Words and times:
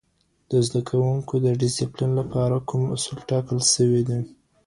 د 0.49 0.51
زده 0.67 0.81
کوونکو 0.89 1.33
د 1.45 1.47
ډسپلین 1.61 2.11
لپاره 2.19 2.55
کوم 2.69 2.83
اصول 2.95 3.19
ټاکل 3.29 3.59
سوي 3.73 4.01
دي؟ 4.09 4.19